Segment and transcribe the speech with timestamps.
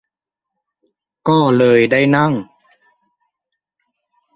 [1.27, 2.31] ก็เลยได้นั่ง